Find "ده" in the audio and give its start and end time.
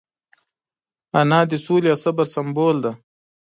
2.83-2.91